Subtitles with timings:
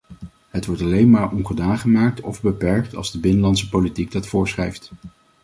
[0.49, 4.91] Het wordt alleen maar ongedaan gemaakt of beperkt als de binnenlandse politiek dat voorschrijft.